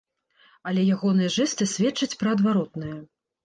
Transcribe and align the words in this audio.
Але 0.71 0.85
ягоныя 0.95 1.35
жэсты 1.37 1.69
сведчаць 1.77 2.19
пра 2.25 2.29
адваротнае. 2.39 2.95